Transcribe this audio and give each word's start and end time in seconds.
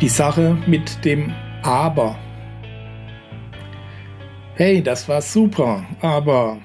Die 0.00 0.08
Sache 0.08 0.58
mit 0.66 1.04
dem 1.04 1.32
Aber. 1.62 2.18
Hey, 4.56 4.82
das 4.82 5.08
war 5.08 5.22
super, 5.22 5.86
aber 6.00 6.58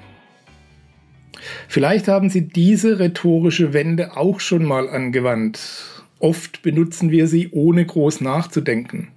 vielleicht 1.68 2.08
haben 2.08 2.28
Sie 2.28 2.48
diese 2.48 2.98
rhetorische 2.98 3.72
Wende 3.72 4.16
auch 4.16 4.40
schon 4.40 4.64
mal 4.64 4.88
angewandt. 4.88 6.02
Oft 6.18 6.62
benutzen 6.62 7.12
wir 7.12 7.28
sie, 7.28 7.50
ohne 7.52 7.86
groß 7.86 8.20
nachzudenken. 8.20 9.08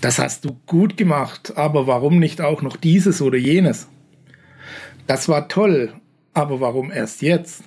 Das 0.00 0.20
hast 0.20 0.44
du 0.44 0.56
gut 0.66 0.96
gemacht, 0.96 1.54
aber 1.56 1.88
warum 1.88 2.20
nicht 2.20 2.40
auch 2.40 2.62
noch 2.62 2.76
dieses 2.76 3.20
oder 3.20 3.38
jenes? 3.38 3.88
Das 5.08 5.28
war 5.28 5.48
toll, 5.48 5.92
aber 6.32 6.60
warum 6.60 6.92
erst 6.92 7.22
jetzt? 7.22 7.64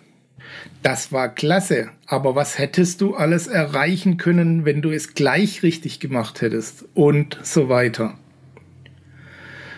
Das 0.84 1.12
war 1.12 1.34
klasse, 1.34 1.90
aber 2.06 2.36
was 2.36 2.60
hättest 2.60 3.02
du 3.02 3.16
alles 3.16 3.48
erreichen 3.48 4.18
können, 4.18 4.66
wenn 4.66 4.82
du 4.82 4.92
es 4.92 5.14
gleich 5.14 5.64
richtig 5.64 6.00
gemacht 6.00 6.42
hättest? 6.42 6.86
Und 6.94 7.40
so 7.42 7.70
weiter. 7.70 8.18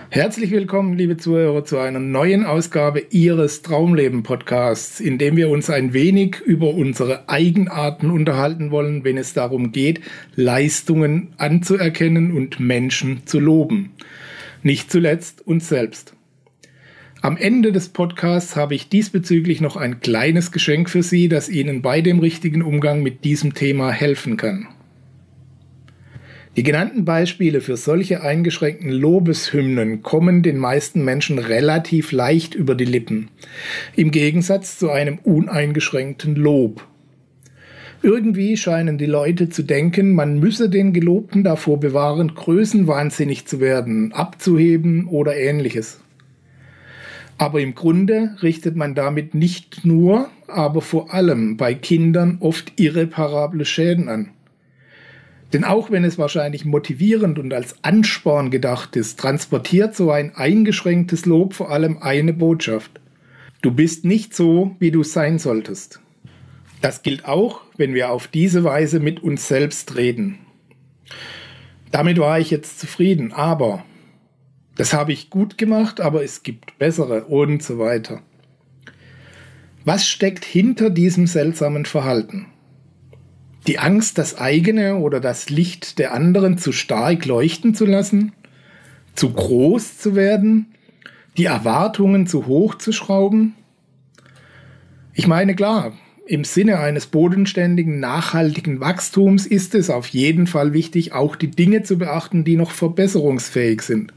Herzlich 0.10 0.52
willkommen, 0.52 0.94
liebe 0.98 1.18
Zuhörer, 1.18 1.66
zu 1.66 1.80
einer 1.80 2.00
neuen 2.00 2.46
Ausgabe 2.46 3.04
Ihres 3.10 3.62
Traumleben 3.62 4.24
Podcasts, 4.24 5.02
in 5.02 5.18
dem 5.18 5.36
wir 5.36 5.50
uns 5.50 5.70
ein 5.70 5.92
wenig 5.94 6.40
über 6.40 6.74
unsere 6.74 7.28
Eigenarten 7.28 8.10
unterhalten 8.10 8.72
wollen, 8.72 9.04
wenn 9.04 9.18
es 9.18 9.34
darum 9.34 9.74
geht, 9.74 10.00
Leistungen 10.36 11.34
anzuerkennen 11.38 12.32
und 12.32 12.60
Menschen 12.62 13.26
zu 13.26 13.40
loben. 13.40 13.92
Nicht 14.64 14.92
zuletzt 14.92 15.46
uns 15.46 15.68
selbst. 15.68 16.17
Am 17.22 17.36
Ende 17.36 17.72
des 17.72 17.90
Podcasts 17.90 18.56
habe 18.56 18.76
ich 18.76 18.90
diesbezüglich 18.90 19.60
noch 19.60 19.76
ein 19.76 20.02
kleines 20.02 20.52
Geschenk 20.52 20.88
für 20.88 21.02
Sie, 21.02 21.30
das 21.30 21.50
Ihnen 21.50 21.82
bei 21.82 22.02
dem 22.02 22.20
richtigen 22.20 22.62
Umgang 22.62 23.02
mit 23.02 23.24
diesem 23.24 23.56
Thema 23.56 23.92
helfen 23.92 24.38
kann. 24.38 24.68
Die 26.56 26.64
genannten 26.64 27.06
Beispiele 27.06 27.62
für 27.62 27.76
solche 27.76 28.22
eingeschränkten 28.22 28.92
Lobeshymnen 28.92 30.04
kommen 30.04 30.44
den 30.44 30.58
meisten 30.58 31.04
Menschen 31.04 31.40
relativ 31.40 32.12
leicht 32.12 32.54
über 32.54 32.76
die 32.76 32.86
Lippen, 32.86 33.30
im 33.96 34.12
Gegensatz 34.12 34.78
zu 34.78 34.92
einem 34.92 35.18
uneingeschränkten 35.18 36.36
Lob. 36.36 36.86
Irgendwie 38.04 38.58
scheinen 38.58 39.00
die 39.00 39.08
Leute 39.08 39.50
zu 39.50 39.64
denken, 39.64 40.14
man 40.14 40.40
müsse 40.40 40.70
den 40.70 40.94
Gelobten 40.94 41.44
davor 41.44 41.80
bewahren, 41.80 42.34
größenwahnsinnig 42.36 43.48
zu 43.48 43.60
werden, 43.60 44.14
abzuheben 44.14 45.08
oder 45.08 45.36
ähnliches. 45.36 46.00
Aber 47.38 47.62
im 47.62 47.76
Grunde 47.76 48.36
richtet 48.42 48.76
man 48.76 48.96
damit 48.96 49.36
nicht 49.36 49.86
nur, 49.86 50.30
aber 50.48 50.82
vor 50.82 51.14
allem 51.14 51.58
bei 51.58 51.74
Kindern 51.74 52.38
oft 52.40 52.80
irreparable 52.80 53.66
Schäden 53.66 54.10
an. 54.10 54.32
Denn 55.54 55.64
auch 55.64 55.92
wenn 55.92 56.04
es 56.04 56.18
wahrscheinlich 56.18 56.66
motivierend 56.66 57.40
und 57.40 57.54
als 57.54 57.76
Ansporn 57.84 58.50
gedacht 58.50 58.96
ist, 58.96 59.20
transportiert 59.20 59.96
so 59.96 60.12
ein 60.12 60.36
eingeschränktes 60.36 61.26
Lob 61.26 61.54
vor 61.54 61.72
allem 61.72 62.00
eine 62.00 62.34
Botschaft. 62.34 63.00
Du 63.62 63.72
bist 63.72 64.04
nicht 64.04 64.36
so, 64.36 64.76
wie 64.80 64.92
du 64.92 65.04
sein 65.04 65.40
solltest. 65.40 66.02
Das 66.82 67.02
gilt 67.02 67.26
auch, 67.26 67.62
wenn 67.78 67.94
wir 67.94 68.12
auf 68.12 68.28
diese 68.28 68.64
Weise 68.64 69.00
mit 69.00 69.24
uns 69.24 69.48
selbst 69.48 69.96
reden. 69.96 70.40
Damit 71.92 72.20
war 72.20 72.40
ich 72.40 72.52
jetzt 72.52 72.80
zufrieden, 72.80 73.32
aber 73.32 73.84
das 74.78 74.94
habe 74.94 75.12
ich 75.12 75.30
gut 75.30 75.58
gemacht, 75.58 76.00
aber 76.00 76.24
es 76.24 76.44
gibt 76.44 76.78
bessere 76.78 77.26
und 77.26 77.64
so 77.64 77.80
weiter. 77.80 78.22
Was 79.84 80.08
steckt 80.08 80.46
hinter 80.46 80.90
diesem 80.90 81.28
seltsamen 81.28 81.86
Verhalten? 81.86 82.48
Die 83.68 83.80
Angst, 83.80 84.18
das 84.18 84.38
eigene 84.38 84.98
oder 84.98 85.20
das 85.20 85.50
Licht 85.50 86.00
der 86.00 86.14
anderen 86.14 86.58
zu 86.58 86.72
stark 86.72 87.26
leuchten 87.26 87.74
zu 87.74 87.86
lassen? 87.86 88.34
Zu 89.16 89.34
groß 89.34 89.98
zu 89.98 90.16
werden? 90.16 90.68
Die 91.38 91.46
Erwartungen 91.46 92.28
zu 92.28 92.48
hoch 92.48 92.76
zu 92.76 92.92
schrauben? 92.92 93.56
Ich 95.14 95.28
meine, 95.28 95.56
klar, 95.56 95.94
im 96.28 96.44
Sinne 96.44 96.80
eines 96.80 97.08
bodenständigen, 97.08 98.00
nachhaltigen 98.00 98.80
Wachstums 98.80 99.46
ist 99.46 99.74
es 99.74 99.90
auf 99.90 100.08
jeden 100.10 100.46
Fall 100.46 100.74
wichtig, 100.74 101.14
auch 101.14 101.36
die 101.36 101.50
Dinge 101.50 101.84
zu 101.84 101.98
beachten, 101.98 102.44
die 102.44 102.56
noch 102.56 102.72
verbesserungsfähig 102.72 103.82
sind. 103.82 104.14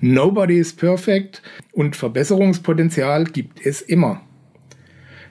Nobody 0.00 0.58
is 0.58 0.72
perfect 0.72 1.42
und 1.72 1.96
Verbesserungspotenzial 1.96 3.24
gibt 3.24 3.64
es 3.64 3.80
immer. 3.80 4.20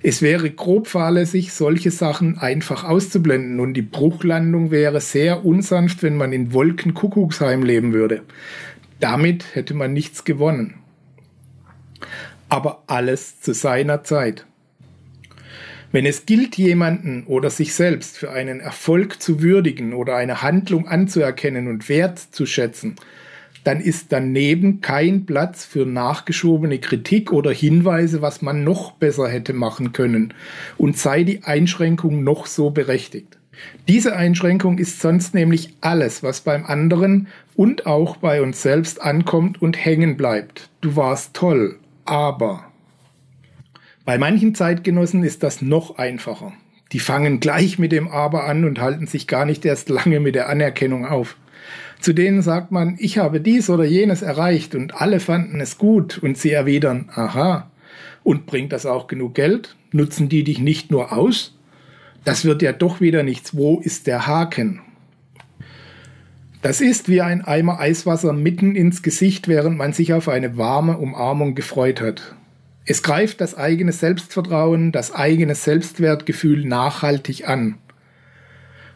Es 0.03 0.21
wäre 0.21 0.51
grob 0.51 0.87
fahrlässig, 0.87 1.53
solche 1.53 1.89
Sachen 1.89 2.37
einfach 2.37 2.83
auszublenden 2.83 3.59
und 3.59 3.73
die 3.73 3.81
Bruchlandung 3.81 4.69
wäre 4.69 5.01
sehr 5.01 5.45
unsanft, 5.45 6.03
wenn 6.03 6.17
man 6.17 6.33
in 6.33 6.53
Wolkenkuckucksheim 6.53 7.63
leben 7.63 7.93
würde. 7.93 8.21
Damit 8.99 9.55
hätte 9.55 9.73
man 9.73 9.93
nichts 9.93 10.23
gewonnen. 10.23 10.75
Aber 12.49 12.83
alles 12.87 13.41
zu 13.41 13.53
seiner 13.53 14.03
Zeit. 14.03 14.45
Wenn 15.91 16.05
es 16.05 16.25
gilt, 16.25 16.57
jemanden 16.57 17.23
oder 17.25 17.49
sich 17.49 17.73
selbst 17.73 18.17
für 18.17 18.31
einen 18.31 18.59
Erfolg 18.59 19.21
zu 19.21 19.41
würdigen 19.41 19.93
oder 19.93 20.15
eine 20.15 20.41
Handlung 20.41 20.87
anzuerkennen 20.87 21.67
und 21.67 21.87
wertzuschätzen, 21.87 22.95
dann 23.63 23.81
ist 23.81 24.11
daneben 24.11 24.81
kein 24.81 25.25
Platz 25.25 25.65
für 25.65 25.85
nachgeschobene 25.85 26.79
Kritik 26.79 27.31
oder 27.31 27.51
Hinweise, 27.51 28.21
was 28.21 28.41
man 28.41 28.63
noch 28.63 28.93
besser 28.93 29.27
hätte 29.27 29.53
machen 29.53 29.91
können 29.93 30.33
und 30.77 30.97
sei 30.97 31.23
die 31.23 31.43
Einschränkung 31.43 32.23
noch 32.23 32.45
so 32.45 32.69
berechtigt. 32.69 33.37
Diese 33.87 34.15
Einschränkung 34.15 34.77
ist 34.77 35.01
sonst 35.01 35.33
nämlich 35.33 35.73
alles, 35.81 36.23
was 36.23 36.41
beim 36.41 36.65
anderen 36.65 37.27
und 37.55 37.85
auch 37.85 38.17
bei 38.17 38.41
uns 38.41 38.61
selbst 38.61 39.01
ankommt 39.01 39.61
und 39.61 39.83
hängen 39.83 40.17
bleibt. 40.17 40.69
Du 40.81 40.95
warst 40.95 41.33
toll, 41.33 41.79
aber. 42.05 42.65
Bei 44.05 44.17
manchen 44.17 44.55
Zeitgenossen 44.55 45.23
ist 45.23 45.43
das 45.43 45.61
noch 45.61 45.97
einfacher. 45.97 46.53
Die 46.93 46.99
fangen 46.99 47.39
gleich 47.39 47.79
mit 47.79 47.91
dem 47.91 48.07
Aber 48.07 48.45
an 48.45 48.63
und 48.63 48.79
halten 48.79 49.07
sich 49.07 49.27
gar 49.27 49.45
nicht 49.45 49.65
erst 49.65 49.89
lange 49.89 50.19
mit 50.19 50.35
der 50.35 50.47
Anerkennung 50.47 51.05
auf. 51.05 51.35
Zu 51.99 52.13
denen 52.13 52.41
sagt 52.41 52.71
man, 52.71 52.95
ich 52.99 53.17
habe 53.17 53.41
dies 53.41 53.69
oder 53.69 53.83
jenes 53.83 54.21
erreicht 54.21 54.75
und 54.75 55.01
alle 55.01 55.19
fanden 55.19 55.59
es 55.59 55.77
gut 55.77 56.19
und 56.19 56.37
sie 56.37 56.51
erwidern, 56.51 57.09
aha. 57.13 57.71
Und 58.23 58.45
bringt 58.45 58.71
das 58.73 58.85
auch 58.85 59.07
genug 59.07 59.35
Geld? 59.35 59.75
Nutzen 59.91 60.29
die 60.29 60.43
dich 60.43 60.59
nicht 60.59 60.91
nur 60.91 61.13
aus? 61.13 61.57
Das 62.23 62.43
wird 62.43 62.61
ja 62.61 62.73
doch 62.73 62.99
wieder 62.99 63.23
nichts. 63.23 63.55
Wo 63.55 63.79
ist 63.79 64.05
der 64.05 64.27
Haken? 64.27 64.81
Das 66.61 66.81
ist 66.81 67.07
wie 67.07 67.21
ein 67.21 67.45
Eimer 67.45 67.79
Eiswasser 67.79 68.33
mitten 68.33 68.75
ins 68.75 69.01
Gesicht, 69.01 69.47
während 69.47 69.77
man 69.77 69.93
sich 69.93 70.13
auf 70.13 70.27
eine 70.27 70.57
warme 70.57 70.97
Umarmung 70.97 71.55
gefreut 71.55 72.01
hat. 72.01 72.35
Es 72.83 73.03
greift 73.03 73.41
das 73.41 73.55
eigene 73.55 73.91
Selbstvertrauen, 73.91 74.91
das 74.91 75.13
eigene 75.13 75.55
Selbstwertgefühl 75.55 76.65
nachhaltig 76.65 77.47
an. 77.47 77.75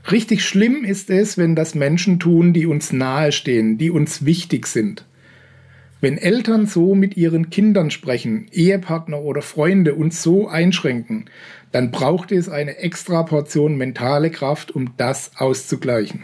Richtig 0.09 0.44
schlimm 0.44 0.83
ist 0.83 1.09
es, 1.09 1.38
wenn 1.38 1.56
das 1.56 1.75
Menschen 1.75 2.19
tun, 2.19 2.53
die 2.53 2.65
uns 2.65 2.92
nahestehen, 2.92 3.77
die 3.77 3.92
uns 3.92 4.25
wichtig 4.25 4.65
sind. 4.68 5.06
Wenn 6.00 6.18
Eltern 6.18 6.65
so 6.65 6.95
mit 6.95 7.15
ihren 7.15 7.51
Kindern 7.51 7.92
sprechen, 7.92 8.48
Ehepartner 8.51 9.21
oder 9.21 9.44
Freunde 9.44 9.94
uns 9.94 10.24
so 10.24 10.48
einschränken, 10.48 11.25
dann 11.71 11.92
braucht 11.92 12.31
es 12.31 12.50
eine 12.50 12.77
extra 12.77 13.21
Portion 13.21 13.77
mentale 13.77 14.31
Kraft, 14.31 14.71
um 14.71 14.94
das 14.98 15.31
auszugleichen. 15.36 16.24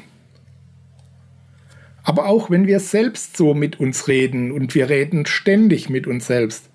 Aber 2.03 2.25
auch 2.25 2.49
wenn 2.49 2.65
wir 2.65 2.79
selbst 2.79 3.37
so 3.37 3.53
mit 3.53 3.79
uns 3.79 4.07
reden 4.07 4.51
und 4.51 4.73
wir 4.73 4.89
reden 4.89 5.27
ständig 5.27 5.89
mit 5.89 6.07
uns 6.07 6.25
selbst, 6.25 6.69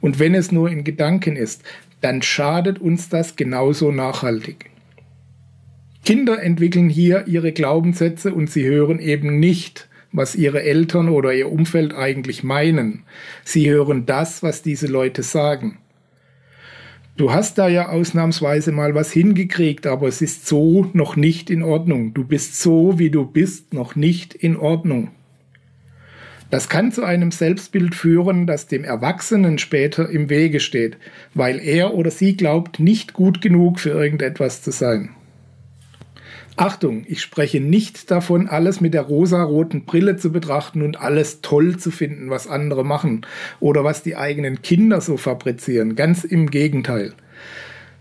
und 0.00 0.18
wenn 0.18 0.34
es 0.34 0.52
nur 0.52 0.70
in 0.70 0.84
Gedanken 0.84 1.34
ist, 1.34 1.62
dann 2.02 2.20
schadet 2.20 2.78
uns 2.78 3.08
das 3.08 3.36
genauso 3.36 3.90
nachhaltig. 3.90 4.70
Kinder 6.04 6.42
entwickeln 6.42 6.90
hier 6.90 7.26
ihre 7.26 7.52
Glaubenssätze 7.52 8.34
und 8.34 8.50
sie 8.50 8.64
hören 8.64 8.98
eben 8.98 9.40
nicht, 9.40 9.88
was 10.12 10.36
ihre 10.36 10.62
Eltern 10.62 11.08
oder 11.08 11.32
ihr 11.32 11.50
Umfeld 11.50 11.94
eigentlich 11.94 12.44
meinen. 12.44 13.04
Sie 13.42 13.70
hören 13.70 14.04
das, 14.04 14.42
was 14.42 14.62
diese 14.62 14.86
Leute 14.86 15.22
sagen. 15.22 15.78
Du 17.16 17.32
hast 17.32 17.58
da 17.58 17.68
ja 17.68 17.88
ausnahmsweise 17.88 18.70
mal 18.72 18.94
was 18.94 19.12
hingekriegt, 19.12 19.86
aber 19.86 20.08
es 20.08 20.20
ist 20.20 20.46
so 20.46 20.90
noch 20.92 21.16
nicht 21.16 21.48
in 21.48 21.62
Ordnung. 21.62 22.12
Du 22.12 22.24
bist 22.24 22.60
so, 22.60 22.98
wie 22.98 23.10
du 23.10 23.24
bist, 23.24 23.72
noch 23.72 23.96
nicht 23.96 24.34
in 24.34 24.56
Ordnung. 24.56 25.10
Das 26.50 26.68
kann 26.68 26.92
zu 26.92 27.02
einem 27.02 27.30
Selbstbild 27.30 27.94
führen, 27.94 28.46
das 28.46 28.66
dem 28.66 28.84
Erwachsenen 28.84 29.58
später 29.58 30.08
im 30.10 30.28
Wege 30.28 30.60
steht, 30.60 30.98
weil 31.32 31.60
er 31.60 31.94
oder 31.94 32.10
sie 32.10 32.36
glaubt, 32.36 32.78
nicht 32.78 33.14
gut 33.14 33.40
genug 33.40 33.80
für 33.80 33.90
irgendetwas 33.90 34.62
zu 34.62 34.70
sein. 34.70 35.10
Achtung, 36.56 37.04
ich 37.08 37.20
spreche 37.20 37.60
nicht 37.60 38.12
davon, 38.12 38.48
alles 38.48 38.80
mit 38.80 38.94
der 38.94 39.02
rosaroten 39.02 39.84
Brille 39.84 40.16
zu 40.16 40.30
betrachten 40.30 40.82
und 40.82 41.00
alles 41.00 41.40
toll 41.40 41.78
zu 41.78 41.90
finden, 41.90 42.30
was 42.30 42.46
andere 42.46 42.84
machen 42.84 43.26
oder 43.58 43.82
was 43.82 44.04
die 44.04 44.14
eigenen 44.14 44.62
Kinder 44.62 45.00
so 45.00 45.16
fabrizieren. 45.16 45.96
Ganz 45.96 46.22
im 46.22 46.50
Gegenteil. 46.50 47.12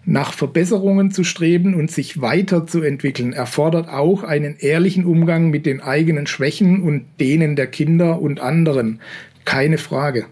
Nach 0.06 0.34
Verbesserungen 0.34 1.12
zu 1.12 1.24
streben 1.24 1.74
und 1.74 1.90
sich 1.90 2.22
weiterzuentwickeln 2.22 3.34
erfordert 3.34 3.90
auch 3.90 4.24
einen 4.24 4.58
ehrlichen 4.60 5.06
Umgang 5.06 5.50
mit 5.50 5.66
den 5.66 5.82
eigenen 5.82 6.28
Schwächen 6.28 6.84
und 6.84 7.06
denen 7.20 7.56
der 7.56 7.68
Kinder 7.68 8.22
und 8.22 8.40
anderen. 8.40 9.00
Keine 9.46 9.80
Frage. 9.80 10.26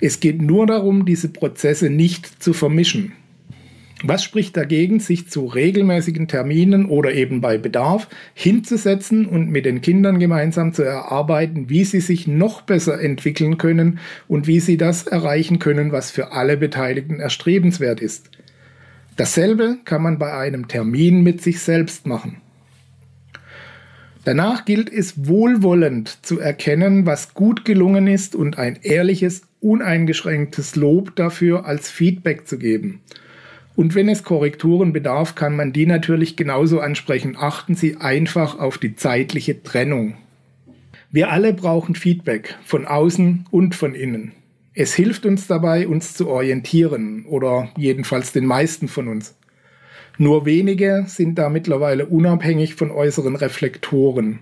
Es 0.00 0.20
geht 0.20 0.40
nur 0.40 0.66
darum, 0.66 1.04
diese 1.04 1.30
Prozesse 1.30 1.90
nicht 1.90 2.42
zu 2.42 2.52
vermischen. 2.52 3.12
Was 4.04 4.24
spricht 4.24 4.56
dagegen, 4.56 4.98
sich 4.98 5.28
zu 5.28 5.46
regelmäßigen 5.46 6.26
Terminen 6.26 6.86
oder 6.86 7.12
eben 7.14 7.40
bei 7.40 7.56
Bedarf 7.56 8.08
hinzusetzen 8.34 9.26
und 9.26 9.48
mit 9.48 9.64
den 9.64 9.80
Kindern 9.80 10.18
gemeinsam 10.18 10.72
zu 10.72 10.82
erarbeiten, 10.82 11.70
wie 11.70 11.84
sie 11.84 12.00
sich 12.00 12.26
noch 12.26 12.62
besser 12.62 13.00
entwickeln 13.00 13.58
können 13.58 14.00
und 14.26 14.48
wie 14.48 14.58
sie 14.58 14.76
das 14.76 15.06
erreichen 15.06 15.60
können, 15.60 15.92
was 15.92 16.10
für 16.10 16.32
alle 16.32 16.56
Beteiligten 16.56 17.20
erstrebenswert 17.20 18.00
ist? 18.00 18.30
Dasselbe 19.16 19.78
kann 19.84 20.02
man 20.02 20.18
bei 20.18 20.32
einem 20.32 20.66
Termin 20.66 21.22
mit 21.22 21.40
sich 21.40 21.60
selbst 21.60 22.04
machen. 22.04 22.38
Danach 24.24 24.64
gilt 24.64 24.92
es 24.92 25.28
wohlwollend 25.28 26.24
zu 26.24 26.40
erkennen, 26.40 27.06
was 27.06 27.34
gut 27.34 27.64
gelungen 27.64 28.08
ist 28.08 28.34
und 28.34 28.58
ein 28.58 28.78
ehrliches, 28.82 29.42
uneingeschränktes 29.60 30.74
Lob 30.74 31.14
dafür 31.14 31.66
als 31.66 31.88
Feedback 31.88 32.48
zu 32.48 32.58
geben– 32.58 33.00
und 33.74 33.94
wenn 33.94 34.08
es 34.08 34.22
Korrekturen 34.22 34.92
bedarf, 34.92 35.34
kann 35.34 35.56
man 35.56 35.72
die 35.72 35.86
natürlich 35.86 36.36
genauso 36.36 36.80
ansprechen. 36.80 37.36
Achten 37.38 37.74
Sie 37.74 37.96
einfach 37.96 38.58
auf 38.58 38.78
die 38.78 38.96
zeitliche 38.96 39.62
Trennung. 39.62 40.14
Wir 41.10 41.30
alle 41.30 41.52
brauchen 41.52 41.94
Feedback 41.94 42.56
von 42.64 42.86
außen 42.86 43.46
und 43.50 43.74
von 43.74 43.94
innen. 43.94 44.32
Es 44.74 44.94
hilft 44.94 45.26
uns 45.26 45.46
dabei, 45.46 45.86
uns 45.86 46.14
zu 46.14 46.28
orientieren 46.28 47.26
oder 47.26 47.70
jedenfalls 47.76 48.32
den 48.32 48.46
meisten 48.46 48.88
von 48.88 49.08
uns. 49.08 49.34
Nur 50.18 50.46
wenige 50.46 51.04
sind 51.06 51.38
da 51.38 51.48
mittlerweile 51.48 52.06
unabhängig 52.06 52.74
von 52.74 52.90
äußeren 52.90 53.36
Reflektoren. 53.36 54.40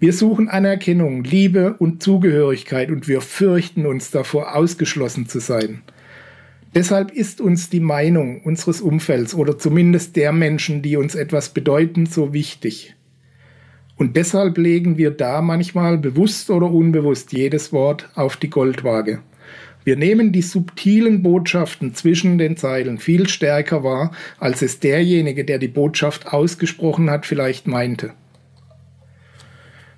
Wir 0.00 0.12
suchen 0.12 0.48
Anerkennung, 0.48 1.24
Liebe 1.24 1.74
und 1.78 2.02
Zugehörigkeit 2.02 2.90
und 2.90 3.08
wir 3.08 3.20
fürchten 3.20 3.86
uns 3.86 4.12
davor, 4.12 4.54
ausgeschlossen 4.54 5.26
zu 5.26 5.40
sein. 5.40 5.82
Deshalb 6.78 7.10
ist 7.10 7.40
uns 7.40 7.70
die 7.70 7.80
Meinung 7.80 8.40
unseres 8.42 8.80
Umfelds 8.80 9.34
oder 9.34 9.58
zumindest 9.58 10.14
der 10.14 10.30
Menschen, 10.30 10.80
die 10.80 10.96
uns 10.96 11.16
etwas 11.16 11.48
bedeuten, 11.48 12.06
so 12.06 12.32
wichtig. 12.32 12.94
Und 13.96 14.14
deshalb 14.16 14.56
legen 14.58 14.96
wir 14.96 15.10
da 15.10 15.42
manchmal 15.42 15.98
bewusst 15.98 16.50
oder 16.50 16.70
unbewusst 16.70 17.32
jedes 17.32 17.72
Wort 17.72 18.08
auf 18.14 18.36
die 18.36 18.48
Goldwaage. 18.48 19.18
Wir 19.82 19.96
nehmen 19.96 20.30
die 20.30 20.42
subtilen 20.42 21.24
Botschaften 21.24 21.94
zwischen 21.94 22.38
den 22.38 22.56
Zeilen 22.56 22.98
viel 22.98 23.28
stärker 23.28 23.82
wahr, 23.82 24.12
als 24.38 24.62
es 24.62 24.78
derjenige, 24.78 25.44
der 25.44 25.58
die 25.58 25.66
Botschaft 25.66 26.32
ausgesprochen 26.32 27.10
hat, 27.10 27.26
vielleicht 27.26 27.66
meinte. 27.66 28.12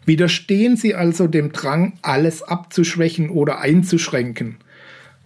Widerstehen 0.06 0.78
Sie 0.78 0.94
also 0.94 1.26
dem 1.26 1.52
Drang, 1.52 1.98
alles 2.00 2.42
abzuschwächen 2.42 3.28
oder 3.28 3.60
einzuschränken– 3.60 4.56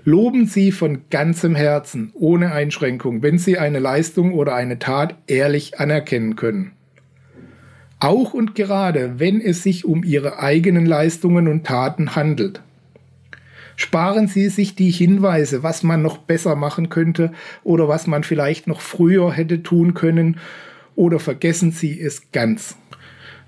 Loben 0.06 0.44
Sie 0.44 0.70
von 0.70 1.08
ganzem 1.08 1.54
Herzen, 1.54 2.12
ohne 2.12 2.52
Einschränkung, 2.52 3.22
wenn 3.22 3.38
Sie 3.38 3.56
eine 3.56 3.78
Leistung 3.78 4.34
oder 4.34 4.54
eine 4.54 4.78
Tat 4.78 5.16
ehrlich 5.26 5.80
anerkennen 5.80 6.36
können. 6.36 6.72
Auch 8.00 8.34
und 8.34 8.54
gerade, 8.54 9.18
wenn 9.18 9.40
es 9.40 9.62
sich 9.62 9.86
um 9.86 10.04
Ihre 10.04 10.40
eigenen 10.40 10.84
Leistungen 10.84 11.48
und 11.48 11.64
Taten 11.64 12.14
handelt. 12.16 12.60
Sparen 13.76 14.28
Sie 14.28 14.50
sich 14.50 14.74
die 14.74 14.90
Hinweise, 14.90 15.62
was 15.62 15.82
man 15.82 16.02
noch 16.02 16.18
besser 16.18 16.54
machen 16.54 16.90
könnte 16.90 17.32
oder 17.62 17.88
was 17.88 18.06
man 18.06 18.24
vielleicht 18.24 18.66
noch 18.66 18.82
früher 18.82 19.32
hätte 19.32 19.62
tun 19.62 19.94
können 19.94 20.36
oder 20.96 21.18
vergessen 21.18 21.72
Sie 21.72 21.98
es 21.98 22.30
ganz. 22.30 22.76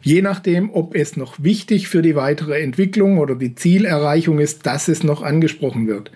Je 0.00 0.22
nachdem, 0.22 0.70
ob 0.72 0.94
es 0.94 1.18
noch 1.18 1.34
wichtig 1.38 1.88
für 1.88 2.00
die 2.00 2.16
weitere 2.16 2.62
Entwicklung 2.62 3.18
oder 3.18 3.34
die 3.34 3.54
Zielerreichung 3.54 4.38
ist, 4.38 4.64
dass 4.64 4.88
es 4.88 5.02
noch 5.02 5.22
angesprochen 5.22 5.86
wird. 5.86 6.10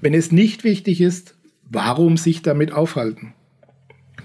Wenn 0.00 0.14
es 0.14 0.30
nicht 0.30 0.62
wichtig 0.62 1.00
ist, 1.00 1.34
warum 1.70 2.16
sich 2.16 2.42
damit 2.42 2.72
aufhalten? 2.72 3.32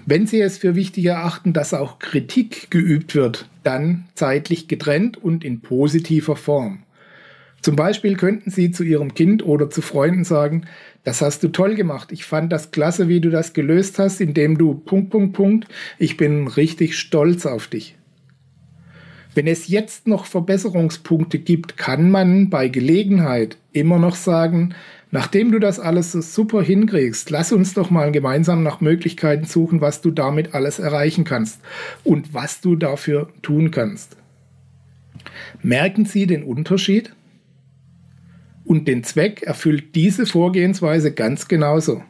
Wenn 0.04 0.26
Sie 0.26 0.40
es 0.40 0.58
für 0.58 0.74
wichtig 0.74 1.06
erachten, 1.06 1.52
dass 1.52 1.72
auch 1.72 1.98
Kritik 1.98 2.70
geübt 2.70 3.14
wird, 3.14 3.48
dann 3.62 4.04
zeitlich 4.14 4.68
getrennt 4.68 5.16
und 5.16 5.44
in 5.44 5.60
positiver 5.60 6.36
Form. 6.36 6.82
Zum 7.62 7.76
Beispiel 7.76 8.16
könnten 8.16 8.50
Sie 8.50 8.72
zu 8.72 8.82
Ihrem 8.82 9.14
Kind 9.14 9.46
oder 9.46 9.70
zu 9.70 9.80
Freunden 9.80 10.24
sagen, 10.24 10.66
das 11.04 11.22
hast 11.22 11.44
du 11.44 11.48
toll 11.48 11.76
gemacht. 11.76 12.10
Ich 12.10 12.24
fand 12.24 12.52
das 12.52 12.72
klasse, 12.72 13.08
wie 13.08 13.20
du 13.20 13.30
das 13.30 13.52
gelöst 13.52 14.00
hast, 14.00 14.20
indem 14.20 14.58
du 14.58 14.74
Punkt, 14.74 15.10
Punkt, 15.10 15.32
Punkt. 15.34 15.68
Ich 15.98 16.16
bin 16.16 16.48
richtig 16.48 16.98
stolz 16.98 17.46
auf 17.46 17.68
dich. 17.68 17.96
Wenn 19.34 19.46
es 19.46 19.68
jetzt 19.68 20.06
noch 20.06 20.26
Verbesserungspunkte 20.26 21.38
gibt, 21.38 21.76
kann 21.76 22.10
man 22.10 22.50
bei 22.50 22.68
Gelegenheit 22.68 23.56
immer 23.72 23.98
noch 23.98 24.16
sagen, 24.16 24.74
Nachdem 25.14 25.52
du 25.52 25.58
das 25.58 25.78
alles 25.78 26.10
so 26.10 26.22
super 26.22 26.62
hinkriegst, 26.62 27.28
lass 27.28 27.52
uns 27.52 27.74
doch 27.74 27.90
mal 27.90 28.10
gemeinsam 28.12 28.62
nach 28.62 28.80
Möglichkeiten 28.80 29.44
suchen, 29.44 29.82
was 29.82 30.00
du 30.00 30.10
damit 30.10 30.54
alles 30.54 30.78
erreichen 30.78 31.24
kannst 31.24 31.60
und 32.02 32.32
was 32.32 32.62
du 32.62 32.76
dafür 32.76 33.28
tun 33.42 33.70
kannst. 33.70 34.16
Merken 35.62 36.06
Sie 36.06 36.26
den 36.26 36.42
Unterschied? 36.42 37.14
Und 38.64 38.88
den 38.88 39.04
Zweck 39.04 39.42
erfüllt 39.42 39.94
diese 39.94 40.24
Vorgehensweise 40.24 41.12
ganz 41.12 41.46
genauso. 41.46 42.02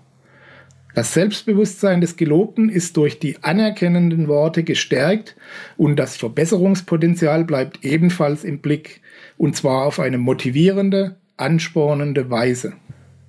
Das 0.94 1.12
Selbstbewusstsein 1.12 2.00
des 2.00 2.16
Gelobten 2.16 2.68
ist 2.68 2.96
durch 2.96 3.18
die 3.18 3.42
anerkennenden 3.42 4.28
Worte 4.28 4.62
gestärkt 4.62 5.34
und 5.76 5.96
das 5.96 6.16
Verbesserungspotenzial 6.16 7.44
bleibt 7.44 7.84
ebenfalls 7.84 8.44
im 8.44 8.60
Blick, 8.60 9.00
und 9.38 9.56
zwar 9.56 9.86
auf 9.86 9.98
eine 9.98 10.18
motivierende, 10.18 11.16
anspornende 11.36 12.30
Weise. 12.30 12.74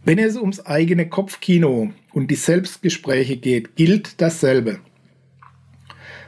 Wenn 0.05 0.19
es 0.19 0.35
ums 0.35 0.65
eigene 0.65 1.07
Kopfkino 1.07 1.93
und 2.11 2.29
die 2.29 2.35
Selbstgespräche 2.35 3.37
geht, 3.37 3.77
gilt 3.77 4.21
dasselbe. 4.21 4.79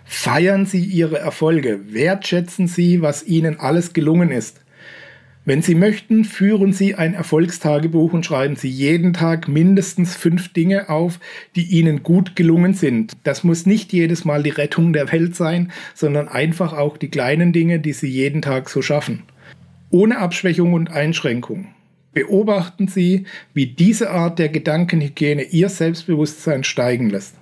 Feiern 0.05 0.65
Sie 0.65 0.83
Ihre 0.83 1.19
Erfolge, 1.19 1.81
wertschätzen 1.93 2.67
Sie, 2.67 3.01
was 3.01 3.25
Ihnen 3.27 3.59
alles 3.59 3.91
gelungen 3.91 4.31
ist. 4.31 4.61
Wenn 5.43 5.61
Sie 5.61 5.75
möchten, 5.75 6.23
führen 6.23 6.71
Sie 6.71 6.95
ein 6.95 7.15
Erfolgstagebuch 7.15 8.13
und 8.13 8.25
schreiben 8.25 8.55
Sie 8.55 8.69
jeden 8.69 9.11
Tag 9.11 9.49
mindestens 9.49 10.15
fünf 10.15 10.53
Dinge 10.53 10.89
auf, 10.89 11.19
die 11.57 11.65
Ihnen 11.65 12.01
gut 12.01 12.37
gelungen 12.37 12.75
sind. 12.75 13.11
Das 13.23 13.43
muss 13.43 13.65
nicht 13.65 13.91
jedes 13.91 14.23
Mal 14.23 14.41
die 14.41 14.51
Rettung 14.51 14.93
der 14.93 15.11
Welt 15.11 15.35
sein, 15.35 15.71
sondern 15.93 16.29
einfach 16.29 16.71
auch 16.71 16.95
die 16.95 17.09
kleinen 17.09 17.51
Dinge, 17.51 17.79
die 17.79 17.93
Sie 17.93 18.07
jeden 18.07 18.41
Tag 18.41 18.69
so 18.69 18.81
schaffen. 18.81 19.23
Ohne 19.89 20.17
Abschwächung 20.19 20.71
und 20.71 20.89
Einschränkung. 20.89 21.74
Beobachten 22.15 22.87
Sie, 22.87 23.25
wie 23.53 23.67
diese 23.67 24.09
Art 24.09 24.39
der 24.39 24.47
Gedankenhygiene 24.47 25.43
Ihr 25.43 25.67
Selbstbewusstsein 25.67 26.63
steigen 26.63 27.09
lässt. 27.09 27.35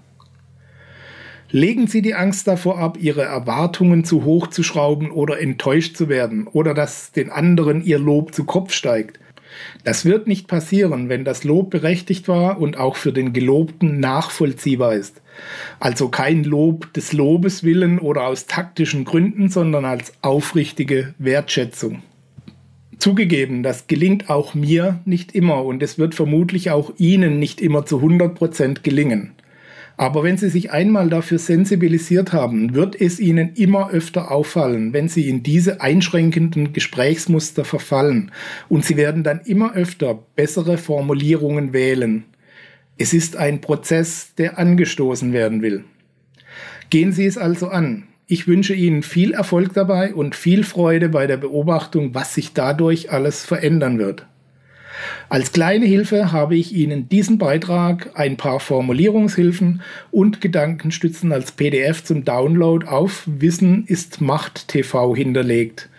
Legen 1.52 1.86
Sie 1.86 2.02
die 2.02 2.16
Angst 2.16 2.48
davor 2.48 2.80
ab, 2.80 2.98
Ihre 3.00 3.22
Erwartungen 3.22 4.04
zu 4.04 4.24
hoch 4.24 4.48
zu 4.48 4.64
schrauben 4.64 5.12
oder 5.12 5.40
enttäuscht 5.40 5.96
zu 5.96 6.10
werden 6.10 6.48
oder 6.48 6.74
dass 6.74 7.12
den 7.12 7.30
anderen 7.30 7.86
Ihr 7.86 8.00
Lob 8.00 8.34
zu 8.34 8.46
Kopf 8.46 8.74
steigt. 8.74 9.20
Das 9.84 10.06
wird 10.06 10.26
nicht 10.26 10.48
passieren, 10.48 11.08
wenn 11.08 11.24
das 11.24 11.44
Lob 11.44 11.70
berechtigt 11.70 12.28
war 12.28 12.60
und 12.60 12.76
auch 12.76 12.96
für 12.96 13.14
den 13.14 13.32
Gelobten 13.32 14.00
nachvollziehbar 14.00 14.96
ist. 14.96 15.22
Also 15.80 16.10
kein 16.10 16.44
Lob 16.44 16.92
des 16.94 17.14
Lobes 17.14 17.64
willen 17.64 18.00
oder 18.00 18.26
aus 18.26 18.48
taktischen 18.48 19.06
Gründen, 19.06 19.50
sondern 19.50 19.86
als 19.86 20.14
aufrichtige 20.24 21.14
Wertschätzung. 21.20 22.02
Zugegeben, 23.04 23.64
das 23.64 23.88
gelingt 23.88 24.30
auch 24.30 24.54
mir 24.54 25.02
nicht 25.04 25.36
immer 25.36 25.66
und 25.66 25.84
es 25.84 26.00
wird 26.00 26.16
vermutlich 26.16 26.72
auch 26.72 26.94
Ihnen 26.98 27.38
nicht 27.38 27.60
immer 27.60 27.86
zu 27.86 27.98
100% 28.00 28.82
gelingen. 28.82 29.34
Aber 29.98 30.24
wenn 30.24 30.38
Sie 30.38 30.48
sich 30.48 30.72
einmal 30.72 31.10
dafür 31.10 31.38
sensibilisiert 31.38 32.32
haben, 32.32 32.76
wird 32.76 32.96
es 33.02 33.20
Ihnen 33.20 33.56
immer 33.56 33.90
öfter 33.90 34.32
auffallen, 34.32 34.94
wenn 34.94 35.10
Sie 35.10 35.28
in 35.28 35.44
diese 35.44 35.82
einschränkenden 35.82 36.72
Gesprächsmuster 36.72 37.66
verfallen 37.66 38.32
und 38.70 38.86
Sie 38.86 38.96
werden 38.96 39.26
dann 39.26 39.42
immer 39.42 39.76
öfter 39.76 40.18
bessere 40.38 40.78
Formulierungen 40.78 41.74
wählen. 41.74 42.24
Es 42.98 43.14
ist 43.14 43.36
ein 43.36 43.60
Prozess, 43.60 44.34
der 44.36 44.58
angestoßen 44.58 45.34
werden 45.34 45.62
will. 45.62 45.84
Gehen 46.90 47.12
Sie 47.12 47.26
es 47.26 47.38
also 47.38 47.68
an. 47.68 48.08
Ich 48.26 48.48
wünsche 48.48 48.74
Ihnen 48.74 49.04
viel 49.04 49.34
Erfolg 49.34 49.74
dabei 49.74 50.14
und 50.14 50.36
viel 50.36 50.64
Freude 50.64 51.10
bei 51.10 51.28
der 51.28 51.38
Beobachtung, 51.38 52.16
was 52.16 52.34
sich 52.34 52.54
dadurch 52.54 53.12
alles 53.12 53.44
verändern 53.44 54.00
wird. 54.00 54.26
Als 55.28 55.52
kleine 55.52 55.86
Hilfe 55.86 56.32
habe 56.32 56.56
ich 56.56 56.74
Ihnen 56.74 57.10
diesen 57.10 57.38
Beitrag, 57.38 58.12
ein 58.14 58.38
paar 58.38 58.60
Formulierungshilfen 58.60 59.82
und 60.12 60.40
Gedankenstützen 60.40 61.34
als 61.34 61.52
PDF 61.52 62.04
zum 62.04 62.24
Download 62.24 62.86
auf 62.86 63.24
Wissen 63.26 63.86
ist 63.88 64.22
Macht 64.22 64.70
TV 64.70 65.16
hinterlegt. 65.16 65.90